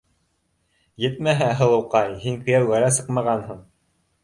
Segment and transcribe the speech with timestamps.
[1.03, 3.65] Етмәһә, һылыуҡай, һин кейәүгә лә сыҡмағанһың.